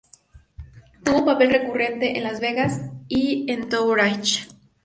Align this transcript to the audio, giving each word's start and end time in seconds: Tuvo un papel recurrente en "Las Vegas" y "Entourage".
Tuvo 1.03 1.19
un 1.19 1.25
papel 1.25 1.51
recurrente 1.51 2.17
en 2.17 2.23
"Las 2.23 2.39
Vegas" 2.39 2.81
y 3.07 3.45
"Entourage". 3.51 4.47